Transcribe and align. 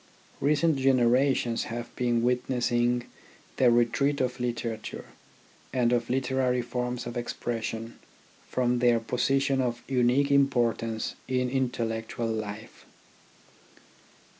Recent 0.39 0.77
generations 0.77 1.65
have 1.65 1.95
been 1.95 2.23
witnessing 2.23 3.05
the 3.57 3.69
retreat 3.69 4.19
of 4.19 4.39
literature, 4.39 5.05
and 5.71 5.93
of 5.93 6.09
literary 6.09 6.63
forms 6.63 7.05
of 7.05 7.15
expression, 7.15 7.99
from 8.49 8.79
their 8.79 8.99
position 8.99 9.61
of 9.61 9.83
unique 9.87 10.31
importance 10.31 11.13
in 11.27 11.51
intellectual 11.51 12.25
life. 12.25 12.87